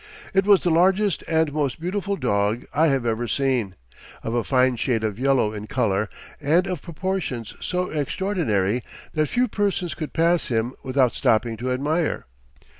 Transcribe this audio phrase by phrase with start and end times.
[0.33, 3.75] It was the largest and most beautiful dog I have ever seen,
[4.23, 6.09] of a fine shade of yellow in color,
[6.41, 8.83] and of proportions so extraordinary
[9.13, 12.25] that few persons could pass him without stopping to admire.